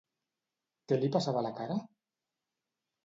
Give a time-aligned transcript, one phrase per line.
[0.91, 1.77] Què li passava a la cara?